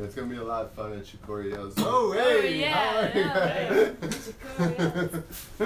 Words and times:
It's 0.00 0.14
gonna 0.14 0.28
be 0.28 0.36
a 0.36 0.44
lot 0.44 0.64
of 0.66 0.70
fun 0.74 0.92
at 0.92 1.04
Shakori 1.04 1.50
Hills. 1.50 1.74
Oh, 1.78 2.12
hey! 2.12 2.60
yeah, 2.60 2.72
how 2.72 3.00
are 3.00 3.74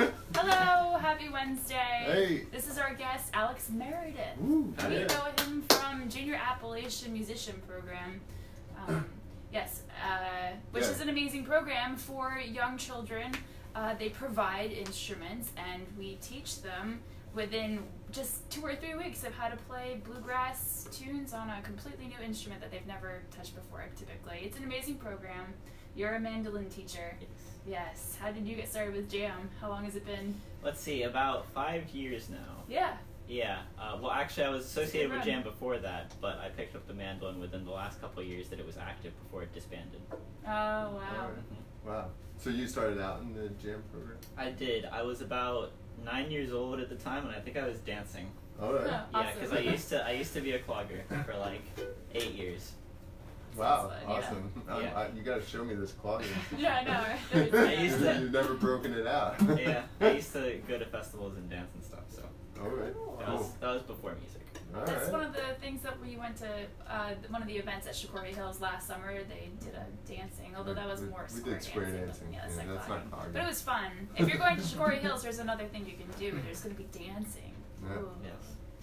you? 0.00 0.10
Hello, 0.34 0.96
happy 0.96 1.28
Wednesday. 1.28 2.04
Hey. 2.06 2.46
This 2.50 2.66
is 2.66 2.78
our 2.78 2.94
guest, 2.94 3.26
Alex 3.34 3.68
Meredith. 3.68 4.16
Ooh, 4.42 4.72
We 4.88 4.94
yeah. 5.00 5.04
know 5.06 5.44
him 5.44 5.62
from 5.68 6.08
Junior 6.08 6.36
Appalachian 6.36 7.12
Musician 7.12 7.60
Program. 7.68 8.22
Um, 8.88 9.04
yes, 9.52 9.82
uh, 10.02 10.52
which 10.70 10.84
Yeah. 10.84 10.90
is 10.92 11.00
an 11.02 11.10
amazing 11.10 11.44
program 11.44 11.96
for 11.96 12.38
young 12.42 12.78
children. 12.78 13.32
Uh, 13.74 13.92
they 13.98 14.08
provide 14.08 14.72
instruments, 14.72 15.50
and 15.58 15.82
we 15.98 16.14
teach 16.22 16.62
them 16.62 17.00
within 17.34 17.80
just 18.10 18.48
two 18.50 18.62
or 18.62 18.74
three 18.74 18.94
weeks 18.94 19.24
of 19.24 19.32
how 19.34 19.48
to 19.48 19.56
play 19.56 20.00
bluegrass 20.04 20.86
tunes 20.92 21.32
on 21.32 21.48
a 21.48 21.62
completely 21.62 22.06
new 22.06 22.24
instrument 22.24 22.60
that 22.60 22.70
they've 22.70 22.86
never 22.86 23.22
touched 23.34 23.54
before. 23.54 23.84
Typically, 23.96 24.40
it's 24.44 24.58
an 24.58 24.64
amazing 24.64 24.96
program. 24.96 25.46
You're 25.94 26.14
a 26.14 26.20
mandolin 26.20 26.68
teacher. 26.68 27.16
Yes. 27.20 27.28
yes 27.66 28.16
How 28.20 28.30
did 28.30 28.46
you 28.46 28.56
get 28.56 28.68
started 28.68 28.94
with 28.94 29.10
jam? 29.10 29.50
How 29.60 29.68
long 29.68 29.84
has 29.84 29.96
it 29.96 30.04
been? 30.04 30.34
Let's 30.62 30.80
see, 30.80 31.02
about 31.02 31.46
five 31.46 31.88
years 31.90 32.28
now. 32.28 32.64
Yeah. 32.68 32.96
Yeah. 33.28 33.60
Uh, 33.78 33.98
well, 34.00 34.10
actually, 34.10 34.44
I 34.44 34.50
was 34.50 34.64
associated 34.66 35.12
with 35.12 35.24
jam 35.24 35.42
before 35.42 35.78
that, 35.78 36.12
but 36.20 36.38
I 36.38 36.48
picked 36.48 36.76
up 36.76 36.86
the 36.86 36.94
mandolin 36.94 37.40
within 37.40 37.64
the 37.64 37.70
last 37.70 38.00
couple 38.00 38.22
of 38.22 38.28
years 38.28 38.48
that 38.48 38.58
it 38.58 38.66
was 38.66 38.76
active 38.76 39.12
before 39.22 39.42
it 39.42 39.54
disbanded. 39.54 40.00
Oh 40.12 40.16
wow. 40.46 41.00
Alright. 41.20 41.38
Wow. 41.86 42.08
So 42.38 42.50
you 42.50 42.66
started 42.66 43.00
out 43.00 43.20
in 43.20 43.34
the 43.34 43.48
jam 43.62 43.82
program? 43.92 44.18
I 44.36 44.50
did. 44.50 44.84
I 44.86 45.02
was 45.02 45.20
about 45.20 45.72
nine 46.04 46.30
years 46.30 46.52
old 46.52 46.80
at 46.80 46.88
the 46.88 46.96
time, 46.96 47.26
and 47.26 47.34
I 47.34 47.40
think 47.40 47.56
I 47.56 47.66
was 47.66 47.78
dancing. 47.78 48.30
All 48.60 48.72
right. 48.72 48.82
Oh. 48.84 48.86
Yeah, 48.86 49.02
Awesome. 49.14 49.34
because 49.40 49.52
I 49.52 49.60
used 49.60 49.88
to. 49.90 50.06
I 50.06 50.12
used 50.12 50.34
to 50.34 50.40
be 50.40 50.52
a 50.52 50.58
clogger 50.58 51.00
for 51.26 51.36
like 51.38 51.62
eight 52.14 52.32
years. 52.32 52.72
Wow. 53.56 53.90
Sounds 53.90 53.92
fun, 53.92 54.10
yeah. 54.10 54.14
Awesome. 54.16 54.52
Um, 54.68 54.82
Yeah. 54.82 54.98
I, 54.98 55.08
you 55.16 55.22
gotta 55.22 55.44
show 55.44 55.62
me 55.64 55.74
this 55.74 55.92
clogger. 55.92 56.24
Yeah, 56.58 56.76
I 56.76 56.84
know. 56.84 57.40
right? 57.42 57.54
I 57.78 57.82
used 57.82 57.98
to- 57.98 58.18
You've 58.20 58.32
never 58.32 58.54
broken 58.54 58.94
it 58.94 59.06
out. 59.06 59.36
yeah, 59.58 59.82
I 60.00 60.12
used 60.12 60.32
to 60.32 60.58
go 60.66 60.78
to 60.78 60.86
festivals 60.86 61.36
and 61.36 61.50
dance 61.50 61.70
and 61.74 61.84
stuff. 61.84 62.04
So 62.08 62.22
All 62.62 62.68
right. 62.70 62.94
that 63.18 63.28
was 63.28 63.50
that 63.60 63.68
was 63.74 63.82
before 63.82 64.12
music. 64.14 64.41
All 64.74 64.86
That's 64.86 65.04
right. 65.04 65.12
one 65.12 65.22
of 65.22 65.32
the 65.34 65.54
things 65.60 65.82
that 65.82 66.00
we 66.00 66.16
went 66.16 66.36
to 66.38 66.48
uh, 66.88 67.10
one 67.28 67.42
of 67.42 67.48
the 67.48 67.56
events 67.56 67.86
at 67.86 67.92
Shakori 67.94 68.34
Hills 68.34 68.60
last 68.60 68.86
summer. 68.86 69.12
They 69.24 69.50
did 69.62 69.74
a 69.74 69.84
dancing, 70.10 70.54
although 70.56 70.72
that 70.74 70.86
was 70.88 71.02
We- 71.02 71.08
more 71.08 71.26
we 71.30 71.38
square 71.40 71.54
did 71.54 71.62
square 71.62 71.84
dancing. 71.90 72.04
dancing. 72.06 72.32
Yeah, 72.32 72.36
Yeah, 72.38 72.42
that's, 72.46 72.56
like 72.58 72.66
that's 72.68 72.88
not 72.88 72.88
clogging. 72.88 73.10
clogging. 73.10 73.32
But 73.34 73.42
it 73.42 73.46
was 73.48 73.62
fun. 73.62 73.90
If 74.16 74.28
you're 74.28 74.38
going 74.38 74.56
to 74.56 74.62
Shakori 74.62 74.98
Hills, 74.98 75.22
there's 75.22 75.38
another 75.40 75.66
thing 75.66 75.84
you 75.86 75.92
can 75.96 76.08
do. 76.18 76.40
There's 76.44 76.60
going 76.62 76.74
to 76.74 76.82
be 76.82 76.88
dancing. 76.98 77.52
Yeah. 77.84 77.96
Yes. 78.24 78.32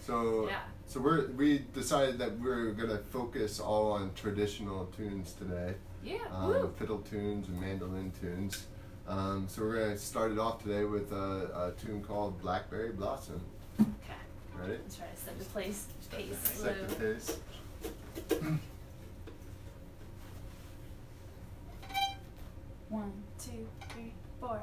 So 0.06 0.48
Yeah. 0.48 0.60
so 0.86 1.00
we're 1.02 1.28
we 1.32 1.60
decided 1.73 2.17
that 2.20 2.38
we're 2.40 2.72
gonna 2.72 2.98
focus 2.98 3.60
all 3.60 3.92
on 3.92 4.12
traditional 4.16 4.86
tunes 4.88 5.34
today. 5.34 5.76
Yeah. 6.04 6.17
um, 6.32 6.48
Woo. 6.48 6.73
fiddle 6.78 7.00
tunes 7.00 7.48
and 7.50 7.60
mandolin 7.60 8.12
tunes. 8.20 8.67
Um, 9.08 9.48
so 9.50 9.62
we're 9.64 9.80
gonna 9.80 9.98
start 9.98 10.32
it 10.32 10.40
off 10.40 10.62
today 10.64 10.84
with 10.86 11.12
a, 11.12 11.73
a 11.76 11.82
tune 11.84 12.02
called 12.04 12.40
Blackberry 12.42 12.92
Blossom. 12.92 13.42
Okay. 13.80 14.19
Ready? 14.60 14.74
Let's 14.74 14.98
try 14.98 15.08
to 15.08 15.16
set 15.16 15.40
the 15.40 15.46
place 15.46 15.86
pace. 16.12 16.38
Set 16.38 16.90
the 16.90 16.96
pace. 16.96 17.38
One, 22.90 23.14
two, 23.40 23.68
three, 23.90 24.14
four. 24.40 24.60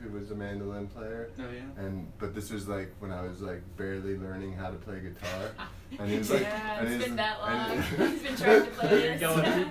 Who 0.00 0.10
was 0.18 0.30
a 0.30 0.34
mandolin 0.34 0.86
player. 0.88 1.30
Oh 1.38 1.42
yeah. 1.52 1.84
And 1.84 2.10
but 2.18 2.34
this 2.34 2.50
was 2.50 2.68
like 2.68 2.92
when 3.00 3.10
I 3.12 3.22
was 3.22 3.40
like 3.40 3.62
barely 3.76 4.16
learning 4.16 4.52
how 4.54 4.70
to 4.70 4.76
play 4.76 5.00
guitar, 5.00 5.50
and 5.98 6.10
he 6.10 6.18
was 6.18 6.30
like, 6.30 6.42
yeah, 6.42 6.78
and 6.78 6.86
it's 6.88 6.96
he's- 6.96 7.06
been 7.08 7.16
that 7.16 7.40
long. 7.40 7.82
He's 8.12 8.22
been 8.22 8.36
trying 8.36 8.64
to 8.64 8.70
play 8.70 9.02
You're 9.18 9.18
this. 9.18 9.62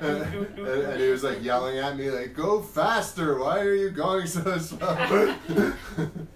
and, 0.58 0.58
and 0.58 1.00
he 1.02 1.10
was 1.10 1.24
like 1.24 1.42
yelling 1.44 1.78
at 1.78 1.96
me 1.98 2.10
like, 2.12 2.34
"Go 2.34 2.62
faster! 2.62 3.40
Why 3.40 3.60
are 3.62 3.74
you 3.76 3.90
going 3.92 4.28
so 4.28 4.58
slow?" 4.58 5.36
yeah, 5.50 5.74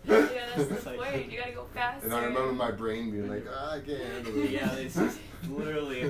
that's 0.05 0.67
the 0.67 0.89
like- 0.89 0.99
point. 0.99 1.31
You 1.31 1.37
gotta 1.39 1.51
go 1.53 1.65
faster. 1.73 2.05
And 2.05 2.13
I 2.15 2.23
remember 2.23 2.53
my 2.53 2.71
brain 2.71 3.11
being 3.11 3.29
like, 3.29 3.45
"Ah, 3.53 3.73
"I 3.75 3.79
can't 3.79 4.01
handle 4.03 4.41
it." 4.43 4.49
Yeah, 4.51 4.71
it's 4.75 4.95
just 4.95 5.19
literally. 5.49 6.09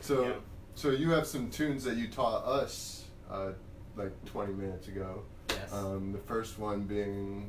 so, 0.00 0.22
Yeah. 0.24 0.32
so 0.74 0.90
you 0.90 1.10
have 1.10 1.26
some 1.26 1.50
tunes 1.50 1.84
that 1.84 1.96
you 1.96 2.08
taught 2.08 2.44
us 2.44 3.04
uh, 3.30 3.52
like 3.96 4.12
20 4.26 4.52
minutes 4.54 4.88
ago. 4.88 5.22
Yes. 5.48 5.72
Um, 5.72 6.12
the 6.12 6.18
first 6.18 6.58
one 6.58 6.82
being, 6.82 7.48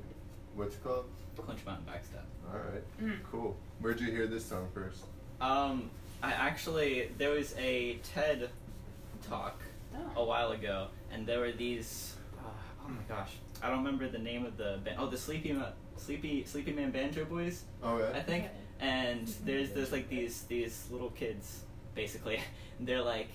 what's 0.55 0.75
it 0.75 0.83
called? 0.83 1.05
Clinch 1.37 1.65
Mountain 1.65 1.85
Backstep. 1.85 2.25
All 2.51 2.59
right, 2.59 2.83
Mm. 3.01 3.19
cool. 3.31 3.55
Where'd 3.79 4.01
you 4.01 4.11
hear 4.11 4.27
this 4.27 4.43
song 4.45 4.67
first? 4.73 5.05
Um, 5.39 5.89
I 6.21 6.33
actually 6.33 7.09
there 7.17 7.29
was 7.31 7.55
a 7.57 7.95
TED 8.03 8.49
talk 9.27 9.61
Oh. 9.95 10.21
a 10.21 10.25
while 10.25 10.51
ago, 10.51 10.87
and 11.11 11.25
there 11.25 11.39
were 11.39 11.53
these. 11.53 12.15
Uh, 12.37 12.49
oh 12.85 12.89
my 12.89 13.01
gosh, 13.07 13.31
I 13.63 13.69
don't 13.69 13.77
remember 13.77 14.09
the 14.09 14.17
name 14.19 14.45
of 14.45 14.57
the 14.57 14.79
band. 14.83 14.97
Oh, 14.99 15.07
the 15.09 15.17
Sleepy 15.17 15.53
Ma- 15.53 15.71
Sleepy 15.95 16.43
Sleepy 16.43 16.73
Man 16.73 16.91
Banjo 16.91 17.23
Boys, 17.23 17.63
Oh 17.81 17.97
yeah. 17.99 18.11
I 18.13 18.21
think. 18.21 18.45
Okay. 18.45 18.53
And 18.81 19.27
there's 19.45 19.71
there's 19.71 19.93
like 19.93 20.09
these 20.09 20.41
these 20.43 20.87
little 20.91 21.11
kids, 21.11 21.61
basically. 21.95 22.41
they're 22.81 23.01
like 23.01 23.29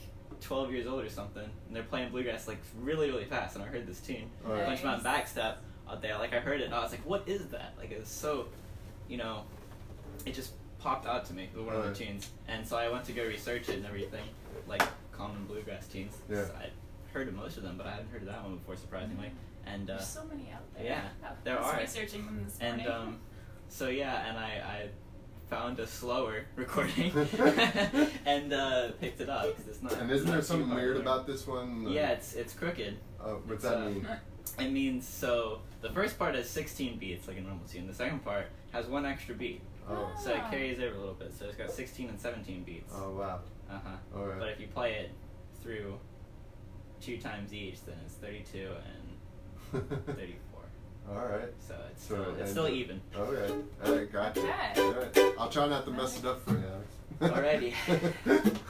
12 0.45 0.73
years 0.73 0.87
old 0.87 1.03
or 1.05 1.09
something, 1.09 1.43
and 1.67 1.75
they're 1.75 1.83
playing 1.83 2.11
bluegrass 2.11 2.47
like 2.47 2.59
really 2.81 3.11
really 3.11 3.25
fast. 3.25 3.57
And 3.57 3.65
I 3.65 3.67
heard 3.67 3.87
this 3.87 4.01
tune, 4.01 4.31
All 4.47 4.53
right. 4.53 4.65
Clinch 4.67 4.85
Mountain 4.85 5.05
Backstep, 5.05 5.57
out 5.89 6.03
there. 6.03 6.17
Like 6.19 6.33
I 6.35 6.41
heard 6.41 6.61
it, 6.61 6.65
and 6.65 6.75
I 6.75 6.83
was 6.83 6.93
like, 6.93 7.05
what 7.07 7.23
is 7.27 7.49
that? 7.49 7.75
Like 7.79 7.91
it 7.91 7.99
was 8.01 8.09
so, 8.09 8.47
you 9.09 9.17
know, 9.17 9.43
it 10.27 10.35
just 10.35 10.53
popped 10.79 11.07
out 11.07 11.25
to 11.27 11.33
me. 11.35 11.49
It 11.53 11.57
was 11.57 11.67
one 11.67 11.75
of 11.77 11.85
the 11.85 11.95
tunes, 12.05 12.29
and 12.49 12.67
so 12.67 12.77
I 12.77 12.89
went 12.91 13.05
to 13.07 13.13
go 13.13 13.25
research 13.25 13.69
it 13.69 13.77
and 13.77 13.87
everything, 13.87 14.25
like 14.69 14.83
common 15.13 15.45
bluegrass 15.47 15.87
tunes. 15.89 16.15
Yeah. 16.31 16.45
So 16.45 16.53
I 16.61 16.69
heard 17.13 17.29
of 17.29 17.35
most 17.35 17.57
of 17.57 17.63
them, 17.63 17.77
but 17.77 17.87
I 17.87 17.91
hadn't 17.93 18.11
heard 18.11 18.23
of 18.23 18.29
that 18.29 18.43
one 18.43 18.57
before, 18.57 18.77
surprisingly. 18.77 19.31
And 19.67 19.89
uh, 19.89 19.95
There's 19.95 20.07
so 20.09 20.25
many 20.25 20.51
out 20.53 20.63
there. 20.77 20.85
yeah, 20.85 21.03
I 21.25 21.29
there 21.43 21.57
was 21.57 21.67
are. 21.67 21.79
researching 21.81 22.27
them 22.27 22.43
this 22.45 22.59
and 22.61 22.87
um, 22.87 23.19
so 23.69 23.89
yeah, 23.89 24.29
and 24.29 24.37
I, 24.37 24.43
I 24.43 24.89
found 25.55 25.79
a 25.79 25.87
slower 25.87 26.45
recording 26.57 27.13
and 28.27 28.53
uh, 28.53 28.91
picked 29.01 29.21
it 29.21 29.29
up 29.29 29.47
because 29.57 29.69
it's 29.69 29.83
not. 29.83 29.93
and 29.95 30.11
isn't 30.11 30.27
not 30.27 30.33
there 30.33 30.41
too 30.41 30.47
something 30.47 30.75
weird 30.75 30.97
about 30.97 31.27
this 31.27 31.47
one? 31.47 31.87
Yeah, 31.89 32.11
it's 32.11 32.35
it's 32.35 32.53
crooked. 32.55 32.97
Oh, 33.21 33.41
what's 33.47 33.63
it's, 33.63 33.63
that 33.65 33.79
uh, 33.79 33.89
mean? 33.91 34.09
It 34.59 34.71
means 34.73 35.07
so 35.07 35.61
the 35.81 35.91
first 35.91 36.19
part 36.19 36.35
has 36.35 36.49
16 36.51 36.99
beats 36.99 37.29
like 37.29 37.39
a 37.39 37.41
normal 37.41 37.67
tune. 37.67 37.87
The 37.87 37.95
second 37.95 38.25
part 38.25 38.47
has 38.73 38.87
one 38.87 39.07
extra 39.07 39.35
beat, 39.35 39.61
Oh. 39.89 40.11
so 40.23 40.31
it 40.33 40.43
carries 40.51 40.79
over 40.81 40.95
a 40.97 40.99
little 40.99 41.15
bit. 41.15 41.33
So 41.39 41.47
it's 41.47 41.57
got 41.57 41.71
16 41.71 42.09
and 42.09 42.21
17 42.21 42.65
beats. 42.65 42.93
Oh 42.97 43.11
wow. 43.13 43.41
Uh 43.71 43.79
huh. 43.85 44.19
All 44.19 44.27
right. 44.27 44.39
But 44.39 44.49
if 44.51 44.61
you 44.61 44.67
play 44.67 44.95
it 44.95 45.11
through 45.63 45.99
two 47.01 47.19
times 47.19 47.55
each, 47.55 47.85
then 47.87 47.97
it's 48.05 48.15
32 48.15 48.71
and 49.73 49.89
34. 50.07 50.61
All 51.11 51.27
right. 51.27 51.53
So 51.59 51.75
it's 51.91 52.07
So, 52.07 52.15
still, 52.23 52.35
it's 52.41 52.51
still 52.51 52.69
even. 52.69 53.01
Okay. 53.15 53.55
Try 55.55 55.69
not 55.69 55.85
to 55.85 55.93
mess 55.93 56.19
it 56.19 56.27
up 56.27 56.45
for 56.45 56.51
you, 56.51 56.65
Alex. 57.23 57.39
Alrighty. 57.39 58.59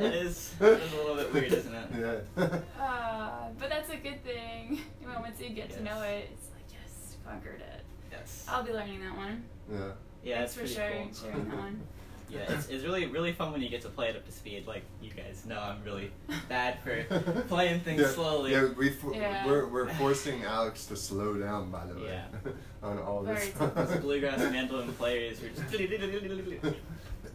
yeah, 0.00 0.08
yeah, 0.08 0.14
it 0.14 0.26
is. 0.26 0.54
It 0.60 0.80
is 0.80 0.92
a 0.92 0.96
little 0.96 1.16
bit 1.16 1.32
weird, 1.32 1.52
isn't 1.52 1.74
it? 1.74 2.24
Yeah. 2.36 2.48
Uh, 2.80 3.48
but 3.58 3.68
that's 3.68 3.90
a 3.90 3.96
good 3.96 4.22
thing. 4.24 4.80
Once 5.20 5.40
you 5.40 5.50
get 5.50 5.70
to 5.70 5.82
know 5.82 6.00
it, 6.02 6.28
it's 6.32 6.48
like 6.54 6.64
yes, 6.70 7.16
conquered 7.26 7.60
it. 7.60 7.82
Yes. 8.10 8.44
I'll 8.48 8.62
be 8.62 8.72
learning 8.72 9.00
that 9.00 9.16
one. 9.16 9.44
yeah. 9.70 9.92
Yeah, 10.22 10.36
Thanks 10.38 10.44
it's 10.44 10.54
for 10.54 10.60
pretty 10.60 10.74
sharing 10.74 11.08
cool. 11.10 11.30
sharing 11.30 11.48
that 11.50 11.56
one. 11.58 11.80
Yeah, 12.32 12.42
it's, 12.52 12.68
it's 12.68 12.84
really 12.84 13.06
really 13.06 13.32
fun 13.32 13.50
when 13.50 13.60
you 13.60 13.68
get 13.68 13.82
to 13.82 13.88
play 13.88 14.08
it 14.08 14.14
up 14.14 14.24
to 14.24 14.30
speed. 14.30 14.64
Like 14.64 14.84
you 15.02 15.10
guys 15.10 15.44
know, 15.46 15.58
I'm 15.58 15.82
really 15.82 16.12
bad 16.48 16.78
for 16.78 17.02
playing 17.48 17.80
things 17.80 18.02
yeah, 18.02 18.06
slowly. 18.06 18.52
Yeah, 18.52 18.68
we 18.78 18.90
for, 18.90 19.12
Yeah. 19.12 19.44
we're 19.48 19.66
we're 19.66 19.88
forcing 19.94 20.44
Alex 20.44 20.86
to 20.86 20.96
slow 20.96 21.34
down. 21.34 21.72
By 21.72 21.86
the 21.86 21.94
way, 21.96 22.02
Yeah. 22.44 22.52
on 22.84 23.00
all 23.00 23.24
Very 23.24 23.46
this. 23.46 23.96
bluegrass 24.00 24.38
mandolin 24.38 24.92
players 24.92 25.40
were 25.42 25.48
just. 25.48 25.72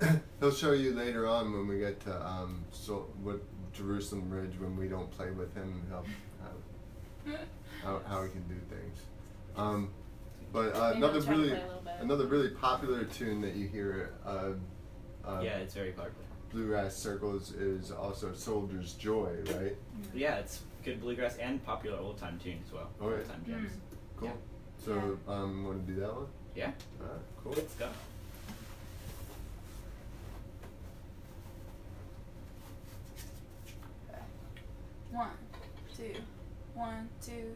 He'll 0.39 0.51
show 0.51 0.73
you 0.73 0.93
later 0.93 1.27
on 1.27 1.51
when 1.53 1.67
we 1.67 1.79
get 1.79 1.99
to 2.01 2.27
um 2.27 2.65
so 2.71 3.07
what 3.23 3.41
Jerusalem 3.73 4.29
Ridge 4.29 4.53
when 4.59 4.75
we 4.77 4.87
don't 4.87 5.09
play 5.11 5.31
with 5.31 5.53
him 5.55 5.83
how 5.89 6.03
how, 6.43 7.37
how, 7.83 8.01
how 8.07 8.23
he 8.23 8.29
can 8.29 8.43
do 8.47 8.55
things. 8.69 8.99
Um, 9.57 9.89
but 10.53 10.75
uh, 10.75 10.93
another 10.95 11.19
I'll 11.19 11.23
try 11.23 11.33
to 11.35 11.39
really 11.41 11.49
play 11.49 11.61
a 11.61 11.65
little 11.67 11.81
bit. 11.81 11.93
another 12.01 12.25
really 12.27 12.49
popular 12.49 13.03
tune 13.05 13.41
that 13.41 13.55
you 13.55 13.67
hear 13.67 14.13
uh, 14.25 14.51
uh, 15.27 15.41
yeah, 15.41 15.57
it's 15.57 15.73
very 15.73 15.91
popular. 15.91 16.25
bluegrass 16.51 16.95
circles 16.95 17.51
is 17.53 17.91
also 17.91 18.31
Soldier's 18.33 18.93
Joy, 18.93 19.31
right? 19.55 19.75
Yeah, 20.13 20.35
it's 20.35 20.61
good 20.83 21.01
bluegrass 21.01 21.37
and 21.37 21.63
popular 21.65 21.97
old 21.97 22.17
time 22.19 22.39
tune 22.41 22.59
as 22.65 22.71
well. 22.71 22.89
Oh, 23.01 23.09
yeah. 23.09 23.15
Old 23.15 23.27
time 23.27 23.43
jams. 23.47 23.71
Cool. 24.17 24.27
Yeah. 24.27 24.33
So 24.85 25.17
um, 25.27 25.65
want 25.65 25.87
to 25.87 25.93
do 25.93 25.99
that 26.01 26.13
one? 26.13 26.27
Yeah, 26.55 26.71
All 27.01 27.07
right, 27.07 27.21
cool. 27.43 27.53
let's 27.53 27.73
go. 27.73 27.87
One, 35.15 35.29
two, 35.95 36.13
one, 36.73 37.07
two. 37.25 37.55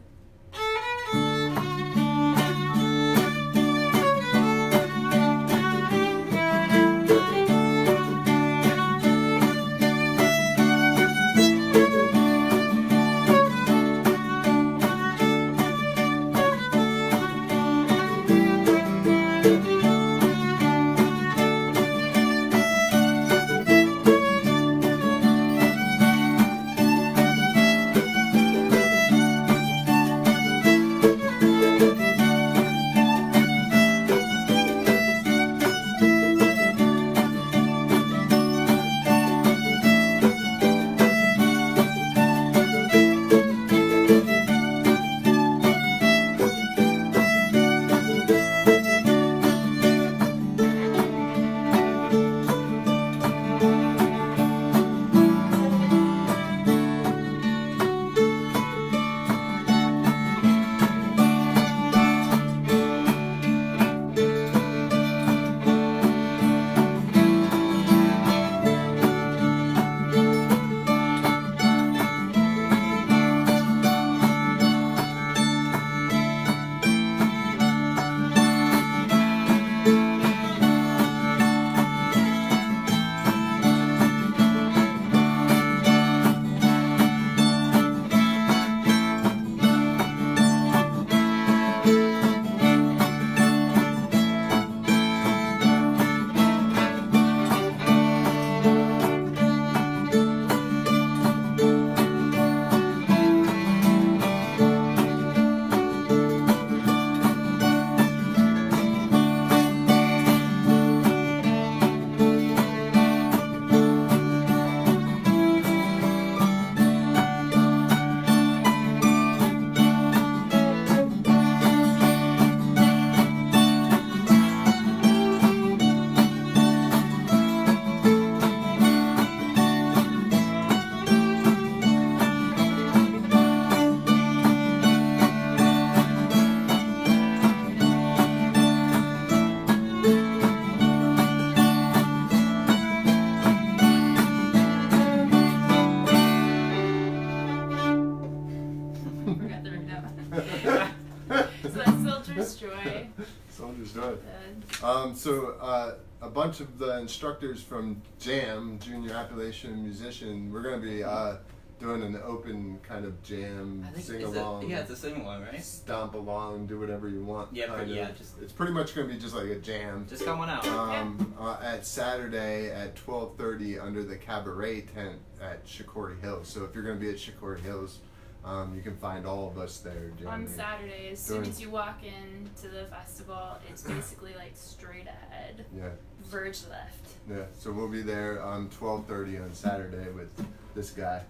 So 155.20 155.50
uh, 155.60 155.96
a 156.22 156.30
bunch 156.30 156.60
of 156.60 156.78
the 156.78 156.98
instructors 156.98 157.62
from 157.62 158.00
Jam, 158.18 158.78
Junior 158.78 159.12
Appalachian 159.12 159.82
Musician, 159.82 160.50
we're 160.50 160.62
gonna 160.62 160.78
be 160.78 161.04
uh, 161.04 161.36
doing 161.78 162.02
an 162.02 162.18
open 162.24 162.78
kind 162.82 163.04
of 163.04 163.22
jam, 163.22 163.86
sing 163.98 164.22
along. 164.24 164.70
yeah, 164.70 164.78
it's 164.80 164.88
a 164.88 164.96
sing 164.96 165.20
along, 165.20 165.42
right? 165.42 165.62
stomp 165.62 166.14
along, 166.14 166.68
do 166.68 166.80
whatever 166.80 167.06
you 167.06 167.22
want. 167.22 167.54
Yeah, 167.54 167.66
kind 167.66 167.90
yeah, 167.90 168.12
just- 168.16 168.40
it's 168.40 168.54
pretty 168.54 168.72
much 168.72 168.94
gonna 168.94 169.08
be 169.08 169.18
just 169.18 169.34
like 169.34 169.50
a 169.50 169.56
jam. 169.56 170.06
Just 170.08 170.24
come 170.24 170.40
on 170.40 170.48
out. 170.48 170.66
um, 170.66 171.34
uh, 171.38 171.58
at 171.62 171.84
Saturday 171.84 172.70
at 172.70 172.96
twelve 172.96 173.36
thirty 173.36 173.78
under 173.78 174.02
the 174.02 174.16
cabaret 174.16 174.80
tent 174.94 175.18
at 175.38 175.66
Shakori 175.66 176.18
Hills. 176.22 176.48
So 176.48 176.64
if 176.64 176.74
you're 176.74 176.82
gonna 176.84 176.96
be 176.96 177.10
at 177.10 177.16
Shakori 177.16 177.60
Hills, 177.60 177.98
um, 178.44 178.74
you 178.74 178.82
can 178.82 178.96
find 178.96 179.26
all 179.26 179.48
of 179.48 179.58
us 179.58 179.78
there. 179.78 180.12
On 180.12 180.18
jamming. 180.18 180.48
Saturday, 180.48 181.10
as 181.12 181.18
soon 181.20 181.44
as 181.44 181.60
you 181.60 181.70
walk 181.70 182.00
into 182.02 182.68
the 182.68 182.84
festival, 182.86 183.58
it's 183.68 183.82
basically 183.96 184.34
like 184.34 184.52
straight 184.54 185.06
ahead, 185.06 185.64
Yeah, 185.76 185.90
verge 186.24 186.60
left. 186.70 187.08
yeah. 187.28 187.44
So 187.58 187.72
we'll 187.72 187.88
be 187.88 188.02
there 188.02 188.42
on 188.42 188.68
twelve 188.70 189.06
thirty 189.06 189.38
on 189.38 189.52
Saturday 189.54 190.10
with 190.10 190.28
this 190.74 190.90
guy. 190.90 191.22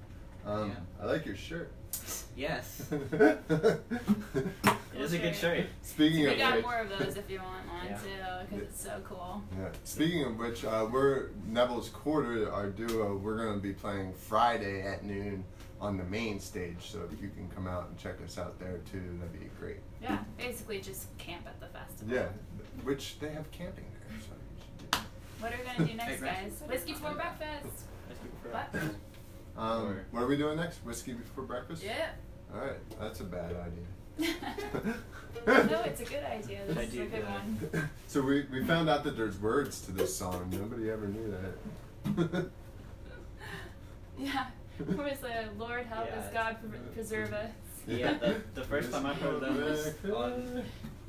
Um, 0.47 0.75
I 1.01 1.07
like 1.07 1.27
your 1.27 1.37
shirt. 1.37 1.71
Yes. 2.37 2.87
it 2.91 3.41
It 4.93 5.05
is 5.05 5.13
a 5.15 5.19
good 5.19 5.35
shirt. 5.35 5.67
Speaking 5.83 6.27
of 6.27 6.31
which. 6.33 6.37
We 6.39 6.43
of 6.43 6.49
got 6.49 6.57
which, 6.57 6.65
more 6.65 6.79
of 6.79 6.89
those 6.91 7.17
if 7.17 7.31
you 7.31 7.39
want 7.39 7.67
one 7.73 7.87
Yeah. 7.89 7.97
too, 7.99 8.47
because 8.51 8.65
it's 8.69 8.83
so 8.83 9.01
cool. 9.05 9.43
yeah. 9.59 9.69
Speaking 9.85 10.25
of 10.25 10.39
which, 10.39 10.65
uh, 10.65 10.87
we're 10.91 11.31
Neville's 11.47 11.89
Quarter, 11.89 12.53
our 12.53 12.69
duo. 12.69 13.17
We're 13.17 13.39
gonna 13.47 13.59
be 13.61 13.73
playing 13.73 14.13
Friday 14.13 14.83
at 14.83 15.05
noon 15.05 15.45
on 15.81 15.97
the 15.97 16.05
main 16.05 16.39
stage. 16.41 16.77
So 16.91 17.01
if 17.11 17.21
you 17.23 17.29
can 17.31 17.49
come 17.55 17.67
out 17.67 17.89
and 17.89 17.99
check 17.99 18.17
us 18.23 18.37
out 18.37 18.59
there 18.59 18.79
too, 18.93 19.03
that'd 19.19 19.33
be 19.41 19.47
great. 19.59 19.79
Yeah, 20.03 20.19
basically 20.37 20.81
just 20.81 21.07
camp 21.19 21.47
at 21.47 21.59
the 21.61 21.67
festival. 21.67 22.15
Yeah, 22.15 22.27
which 22.85 23.19
they 23.21 23.31
have 23.31 23.51
camping 23.53 23.87
there. 23.93 24.19
So 24.21 24.35
you 24.35 24.63
should 24.63 24.91
do. 24.91 24.99
What 25.41 25.53
are 25.55 25.59
we 25.59 25.65
gonna 25.65 25.91
do 25.91 25.97
next, 25.97 26.21
Hey, 26.21 26.27
guys? 26.27 26.53
Brad. 26.59 26.71
Whiskey 26.71 26.93
before 26.93 27.15
breakfast. 27.15 27.87
Let's 28.09 28.21
go 28.21 28.29
for 28.43 28.49
What? 28.51 28.95
It. 29.61 29.63
Um, 29.63 29.87
Or- 29.87 30.05
what 30.11 30.23
are 30.23 30.27
we 30.27 30.37
doing 30.37 30.57
next? 30.57 30.79
Whiskey 30.85 31.13
before 31.15 31.45
breakfast? 31.45 31.83
Yeah. 31.83 32.11
All 32.53 32.61
right, 32.61 32.79
that's 32.99 33.21
a 33.21 33.25
bad 33.25 33.53
idea. 33.57 33.87
no, 35.47 35.81
it's 35.83 36.01
a 36.01 36.05
good 36.05 36.25
idea. 36.25 36.61
This 36.67 36.77
I 36.77 36.81
is 36.83 36.95
a 36.95 36.97
good 37.07 37.13
that. 37.13 37.31
one. 37.31 37.91
so 38.09 38.21
we, 38.23 38.45
we 38.51 38.65
found 38.65 38.89
out 38.91 39.05
that 39.05 39.17
there's 39.17 39.39
words 39.41 39.81
to 39.83 39.93
this 39.93 40.15
song. 40.17 40.49
Nobody 40.53 40.91
ever 40.91 41.07
knew 41.07 41.35
that. 42.07 42.51
Yeah. 44.19 44.47
Where's 44.95 45.19
the 45.21 45.49
Lord 45.59 45.87
help 45.87 46.07
Yeah, 46.11 46.19
us, 46.19 46.33
God 46.33 46.57
pre- 46.69 46.79
preserve 46.95 47.33
us? 47.33 47.51
Yeah, 47.87 48.15
the, 48.19 48.37
the 48.55 48.65
first 48.65 48.93
time 48.93 49.07
I 49.07 49.15
heard 49.15 49.41
them 49.41 49.57
was 49.61 49.95
on 50.15 50.63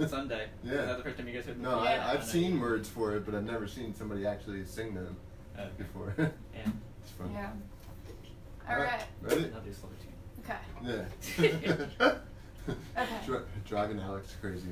Sunday. 0.07 0.47
Yeah. 0.63 0.71
Is 0.73 0.87
that 0.87 0.97
the 0.97 1.03
first 1.03 1.17
time 1.17 1.27
you 1.27 1.33
guys 1.33 1.45
heard 1.45 1.55
them? 1.55 1.63
No, 1.63 1.83
Yeah. 1.83 2.07
I, 2.07 2.13
I've 2.13 2.23
seen 2.23 2.59
words 2.59 2.87
for 2.87 3.15
it, 3.15 3.25
but 3.25 3.35
I've 3.35 3.43
never 3.43 3.67
seen 3.67 3.93
somebody 3.93 4.25
actually 4.25 4.65
sing 4.65 4.93
them 4.93 5.15
Oh, 5.57 5.63
okay. 5.63 5.71
before. 5.77 6.13
Yeah. 6.17 6.27
it's 7.01 7.11
fun. 7.11 7.31
Yeah. 7.33 7.49
All 8.69 8.77
right. 8.77 9.03
Ready? 9.21 9.51
I'll 9.53 9.61
do 9.61 9.73
slower. 9.73 9.91
Okay. 10.43 10.57
Yeah. 11.99 12.15
Okay. 12.95 13.07
Dri- 13.25 13.39
driving 13.65 13.99
Alex 13.99 14.35
crazy. 14.39 14.67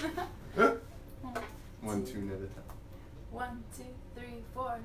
One 1.80 2.04
tune 2.04 2.30
at 2.30 2.36
a 2.36 2.46
time. 2.46 2.64
One, 3.30 3.64
two, 3.74 3.84
three, 4.14 4.42
four. 4.54 4.78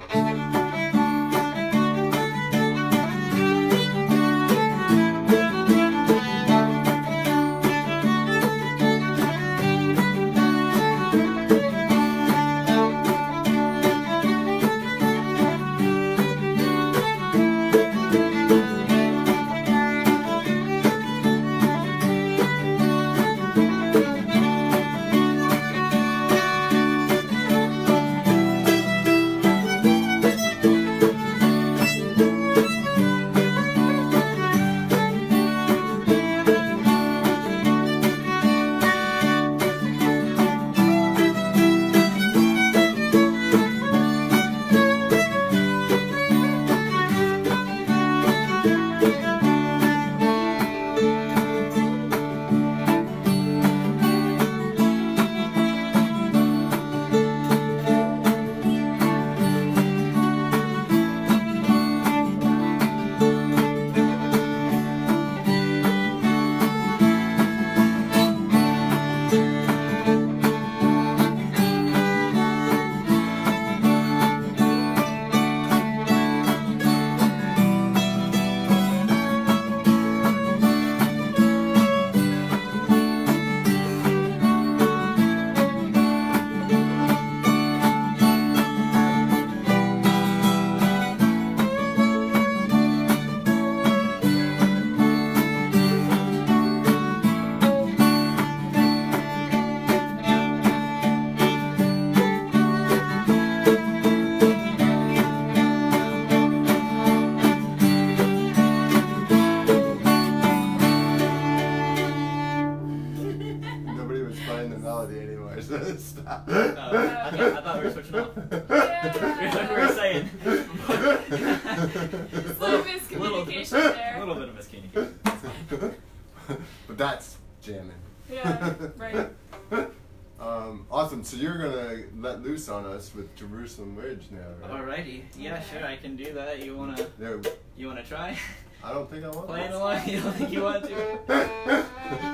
Um, 130.92 130.98
awesome. 131.00 131.24
So 131.24 131.38
you're 131.38 131.58
gonna 131.58 132.04
let 132.20 132.42
loose 132.44 132.70
on 132.70 132.86
us 132.86 133.14
with 133.16 133.34
Jerusalem 133.36 133.96
Ridge 133.96 134.26
now, 134.32 134.40
right? 134.68 134.72
Alrighty. 135.06 135.24
Yeah, 135.38 135.62
sure, 135.62 135.86
I 135.86 135.96
can 135.98 136.16
do 136.16 136.34
that. 136.34 136.64
You 136.64 136.78
wanna 136.78 137.08
There, 137.18 137.40
you 137.78 137.88
wanna 137.88 138.04
try? 138.04 138.38
I 138.84 138.94
don't 138.94 139.10
think 139.10 139.24
I 139.24 139.30
want. 139.30 139.48
Playing 139.48 139.72
that. 139.72 139.78
along? 139.78 140.02
You 140.10 140.22
don't 140.22 140.34
think 140.34 140.52
you 140.52 140.62
want 140.64 140.84
to? 140.86 142.34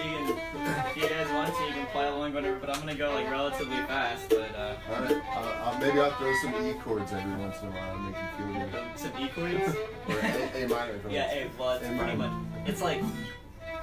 You 0.00 0.06
can, 0.06 0.38
if 0.86 0.96
you 0.96 1.08
guys 1.10 1.28
want 1.30 1.54
to, 1.54 1.62
you 1.66 1.72
can 1.74 1.86
play 1.88 2.08
along 2.08 2.32
whatever. 2.32 2.56
But 2.58 2.70
I'm 2.70 2.80
gonna 2.80 2.94
go 2.94 3.12
like 3.12 3.30
relatively 3.30 3.76
fast. 3.76 4.30
But 4.30 4.54
uh, 4.56 4.74
All 4.94 5.02
right. 5.02 5.12
Uh, 5.36 5.38
uh, 5.70 5.78
maybe 5.78 6.00
I'll 6.00 6.10
throw 6.12 6.32
some 6.40 6.54
E 6.66 6.72
chords 6.82 7.12
every 7.12 7.34
once 7.34 7.60
in 7.60 7.68
a 7.68 7.70
while 7.70 7.96
and 7.96 8.06
make 8.06 8.16
you 8.38 8.54
feel 8.54 8.68
good. 8.68 8.98
some 8.98 9.12
E 9.20 9.28
chords. 9.28 9.76
Or 10.08 10.18
A, 10.18 10.64
a 10.64 10.68
minor. 10.68 10.98
chords. 11.00 11.14
Yeah, 11.14 11.30
A. 11.34 11.50
Well, 11.58 11.72
it's 11.72 11.84
A 11.84 11.88
pretty 11.88 12.16
minor. 12.16 12.16
much. 12.16 12.32
It's 12.66 12.80
like 12.80 13.02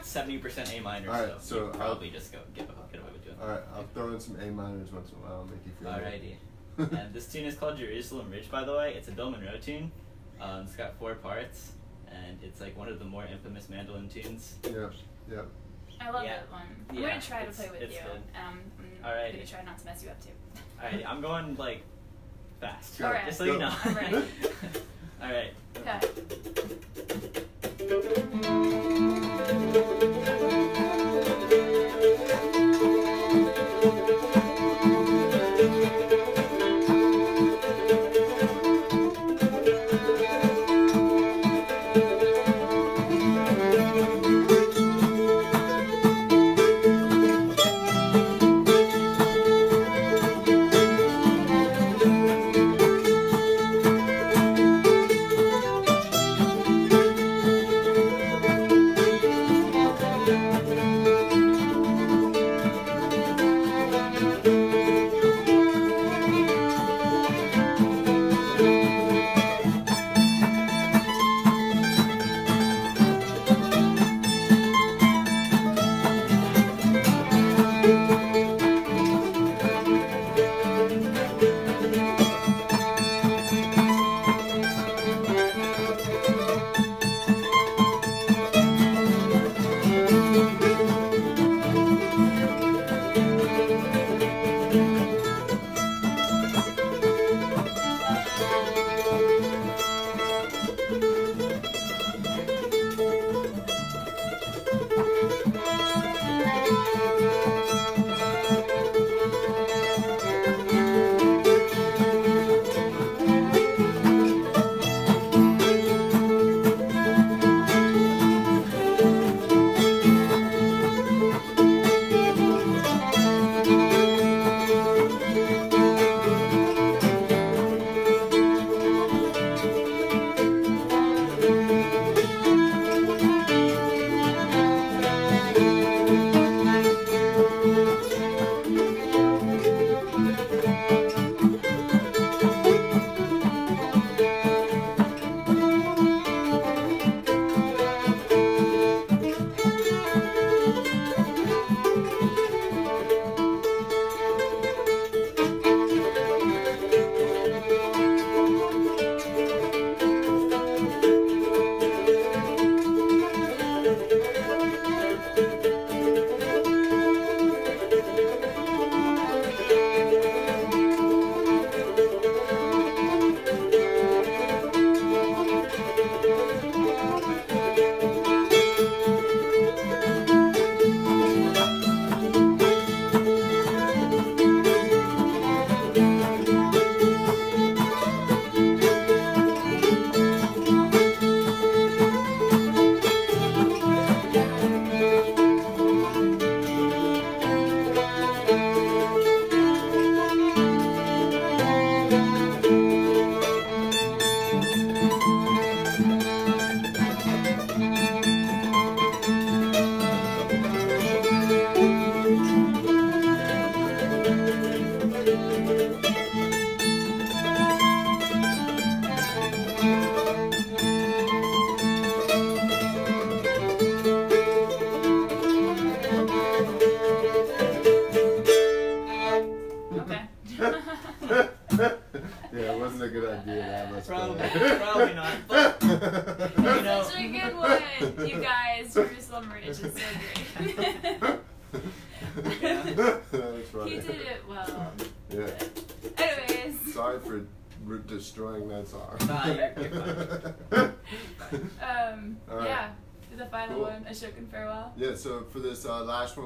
seventy 0.02 0.40
percent 0.40 0.74
A 0.74 0.80
minor. 0.80 1.08
Alright, 1.10 1.34
so, 1.34 1.38
so 1.40 1.56
you 1.58 1.66
I'll- 1.66 1.72
probably 1.78 2.10
just 2.10 2.32
go 2.32 2.40
get, 2.56 2.68
get 2.68 2.70
away 2.70 2.70
with 2.70 2.76
doing. 2.76 2.77
All 3.42 3.48
right. 3.48 3.62
I'll 3.76 3.84
throw 3.94 4.14
in 4.14 4.20
some 4.20 4.36
A 4.40 4.46
minors 4.52 4.92
once 4.92 5.10
in 5.10 5.16
a 5.18 5.20
while 5.20 5.42
and 5.42 5.52
make 5.52 5.60
you 5.66 5.72
feel 5.80 5.92
Alrighty. 5.92 6.36
and 7.06 7.14
this 7.14 7.28
tune 7.32 7.46
is 7.46 7.56
called 7.56 7.78
Jerusalem 7.78 8.30
Ridge, 8.32 8.50
by 8.52 8.64
the 8.64 8.74
way. 8.76 8.94
It's 8.96 9.08
a 9.08 9.12
Bill 9.12 9.30
Monroe 9.32 9.58
tune. 9.62 9.92
Um, 10.40 10.62
it's 10.62 10.76
got 10.76 10.98
four 11.00 11.16
parts, 11.16 11.72
and 12.12 12.38
it's 12.44 12.62
like 12.62 12.78
one 12.78 12.88
of 12.90 13.00
the 13.00 13.06
more 13.06 13.26
infamous 13.26 13.70
mandolin 13.70 14.08
tunes. 14.10 14.56
Yeah. 14.64 14.90
Yeah. 15.30 15.42
I 16.00 16.12
love 16.12 16.24
Yeah. 16.24 16.36
that 16.38 16.52
one. 16.52 16.62
I'm 16.90 16.96
Yeah, 16.96 17.10
gonna 17.10 17.22
try 17.22 17.38
to 17.40 17.50
it's- 17.50 17.58
play 17.58 17.70
with 17.72 17.82
it's 17.82 17.96
you. 17.96 18.02
good. 18.04 18.22
Um, 18.40 18.60
I'm 19.04 19.10
Alrighty. 19.12 19.32
gonna 19.34 19.46
try 19.48 19.64
not 19.64 19.80
to 19.80 19.86
mess 19.86 20.04
you 20.04 20.10
up 20.10 20.22
too. 20.24 20.30
Alright, 20.84 21.10
I'm 21.10 21.22
going 21.22 21.56
like 21.56 21.82
fast. 22.62 23.00
Go, 23.00 23.06
Alright. 23.08 23.26
Just 23.26 23.40
so 23.40 23.46
go. 23.46 23.54
you 23.54 23.60
know. 23.60 23.74
I'm 23.84 23.96
ready. 23.96 24.26
Alright. 25.22 25.54
Okay. 25.78 27.44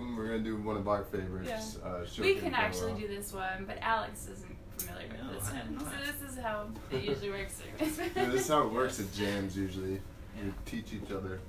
Last 0.01 0.09
one, 0.09 0.15
we're 0.17 0.25
gonna 0.27 0.39
do 0.39 0.57
one 0.57 0.77
of 0.77 0.87
our 0.87 1.03
favorites. 1.03 1.77
Yeah. 1.83 1.89
Uh, 1.89 2.05
we 2.19 2.35
can 2.35 2.53
actually 2.53 2.93
do 2.99 3.07
this 3.07 3.33
one, 3.33 3.65
but 3.65 3.77
Alex 3.81 4.27
isn't 4.31 4.55
familiar 4.77 5.07
with 5.09 5.21
No, 5.23 5.33
this 5.33 5.49
one. 5.51 5.75
not. 5.75 5.83
So 5.85 6.11
this 6.11 6.31
is 6.31 6.37
how 6.39 6.67
it 6.91 7.03
usually 7.03 7.29
works. 7.31 7.61
Yeah, 7.79 8.25
this 8.29 8.41
is 8.41 8.47
how 8.47 8.63
it 8.63 8.71
works 8.73 8.99
at 8.99 9.11
jams 9.13 9.57
usually. 9.57 9.99
We 10.35 10.45
Yeah. 10.47 10.51
teach 10.65 10.93
each 10.93 11.11
other. 11.11 11.39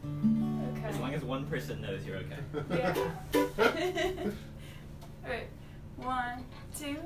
Okay. 0.76 0.84
As 0.86 0.98
long 0.98 1.14
as 1.14 1.22
one 1.24 1.46
person 1.46 1.80
knows, 1.80 2.04
you're 2.04 2.16
okay. 2.18 2.38
Yeah. 2.70 2.94
Alright. 5.24 5.48
One, 5.96 6.44
two. 6.76 6.96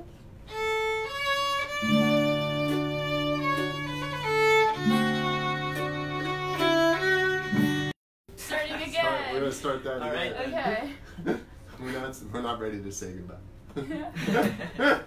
Gonna 9.47 9.55
start 9.55 9.85
that 9.85 10.03
All 10.03 10.13
right, 10.13 10.33
again. 10.33 10.95
Okay. 11.27 11.39
we're 11.81 11.93
not. 11.93 12.17
We're 12.33 12.43
not 12.43 12.61
ready 12.61 12.83
to 12.83 12.91
say 12.91 13.13
goodbye. 13.13 13.37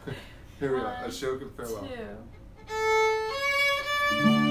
Here 0.59 0.73
we 0.73 0.79
go. 0.79 0.85
One, 0.85 0.95
Ashokan 1.03 1.51
farewell. 1.55 1.87
Two. 4.17 4.48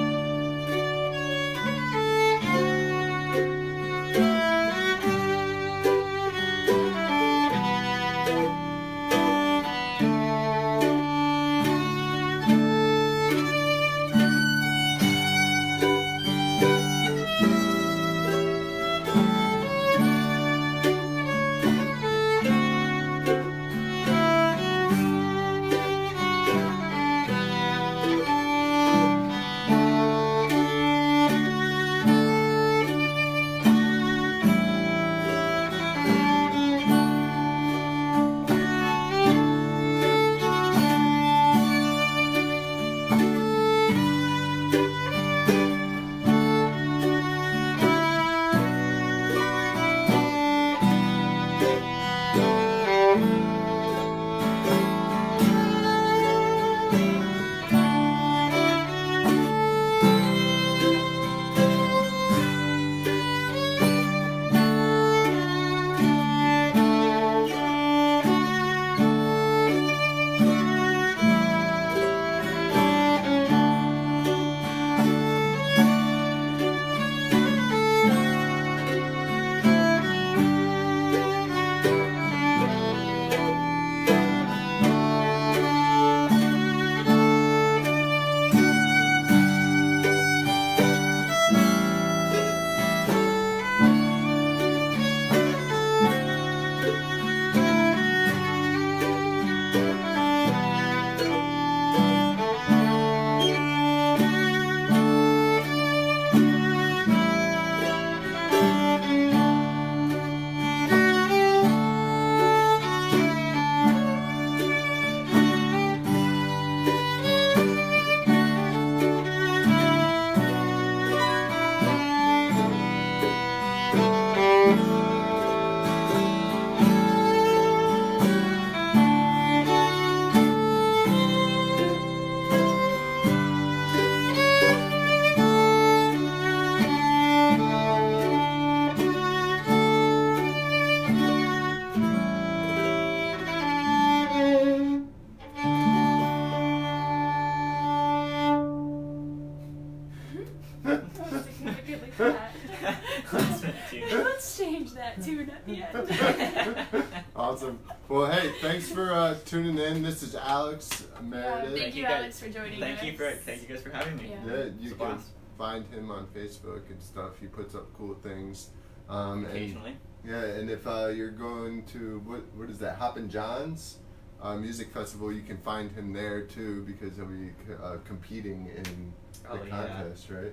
Let's 153.93 154.11
do- 154.11 154.25
Let's 154.25 154.59
change 154.59 154.93
that 154.95 155.23
tune 155.23 155.51
at 155.51 155.67
the 155.67 155.83
end. 155.83 157.05
Awesome. 157.37 157.79
Well, 158.09 158.31
hey, 158.31 158.53
thanks 158.61 158.91
for 158.91 159.13
uh, 159.13 159.37
tuning 159.45 159.79
in. 159.79 160.03
This 160.03 160.23
is 160.25 160.35
Alex 160.35 161.07
Meredith. 161.23 161.69
thank 161.71 161.79
Thank 161.79 161.95
you, 161.95 162.03
you 162.03 162.09
guys- 162.09 162.17
Alex, 162.21 162.41
for 162.41 162.49
joining 162.49 162.81
Thank 162.81 162.99
us. 162.99 163.05
you 163.05 163.17
for 163.17 163.31
thank 163.31 163.63
you 163.63 163.69
guys 163.69 163.83
for 163.83 163.91
having 163.91 164.17
me. 164.17 164.31
Yeah. 164.31 164.45
Yeah, 164.57 164.65
you 164.81 164.89
a 164.89 164.95
can 164.95 164.97
blast. 164.97 165.29
find 165.57 165.87
him 165.95 166.11
on 166.11 166.27
Facebook 166.35 166.91
and 166.91 167.01
stuff. 167.01 167.39
He 167.41 167.47
puts 167.47 167.75
up 167.77 167.87
cool 167.97 168.15
things. 168.17 168.71
Um, 169.09 169.45
and 169.45 169.53
Occasionally. 169.57 169.97
Yeah, 170.27 170.43
and 170.45 170.69
if 170.69 170.87
uh, 170.87 171.07
you're 171.09 171.31
going 171.31 171.85
to 171.87 172.21
what 172.27 172.41
what 172.57 172.69
is 172.71 172.79
that 172.81 172.97
Hoppin' 172.99 173.31
John's 173.31 173.99
uh, 174.43 174.57
music 174.57 174.93
festival, 174.93 175.33
you 175.33 175.43
can 175.43 175.59
find 175.59 175.93
him 175.93 176.13
there 176.13 176.43
too 176.43 176.83
because 176.85 177.15
he'll 177.17 177.27
be 177.27 177.51
uh, 177.83 177.99
competing 178.05 178.67
in 178.77 179.13
Oh, 179.49 179.57
the 179.57 179.67
yeah. 179.69 179.71
contest, 179.87 180.29
right? 180.31 180.53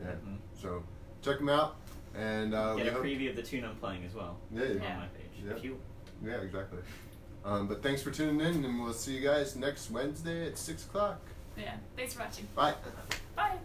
Yeah. 0.00 0.06
Mhm. 0.26 0.38
So 0.60 0.82
check 1.22 1.38
him 1.38 1.50
out, 1.50 1.76
and 2.18 2.54
uh, 2.54 2.74
Get 2.74 2.84
we 2.84 2.90
a 2.90 2.92
hope- 2.92 3.04
preview 3.04 3.30
of 3.30 3.36
the 3.36 3.42
tune 3.42 3.64
I'm 3.64 3.76
playing 3.76 4.04
as 4.04 4.14
well. 4.14 4.38
Yeah, 4.52 4.64
yeah. 4.64 4.70
On 4.94 4.98
my 5.00 5.06
page. 5.06 5.44
Yeah. 5.44 5.52
If 5.54 5.64
you 5.64 5.78
Yeah, 6.24 6.40
exactly. 6.40 6.80
Um, 7.44 7.68
but 7.68 7.82
thanks 7.82 8.02
for 8.02 8.10
tuning 8.10 8.40
in, 8.44 8.64
and 8.64 8.82
we'll 8.82 8.92
see 8.92 9.14
you 9.16 9.20
guys 9.26 9.54
next 9.56 9.90
Wednesday 9.90 10.46
at 10.48 10.58
six 10.58 10.84
o'clock. 10.84 11.20
Yeah. 11.56 11.74
Thanks 11.96 12.14
for 12.14 12.20
watching. 12.20 12.46
Bye. 12.54 12.74
Bye. 13.36 13.58